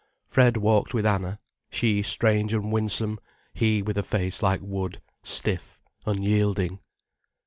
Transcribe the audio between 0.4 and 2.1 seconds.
walked with Anna, she